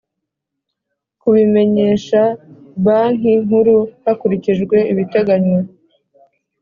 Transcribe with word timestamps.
kubimenyesha 1.21 2.21
Banki 2.85 3.31
Nkuru 3.43 3.77
hakurikije 4.05 4.63
ibiteganywa 4.91 5.59